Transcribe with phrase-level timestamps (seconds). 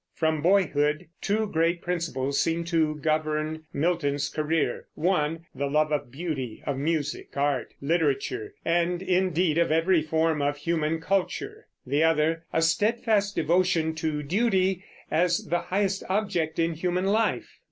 [0.15, 6.63] From boyhood two great principles seem to govern Milton's career: one, the love of beauty,
[6.65, 12.63] of music, art, literature, and indeed of every form of human culture; the other, a
[12.63, 17.59] steadfast devotion to duty as the highest object in human life.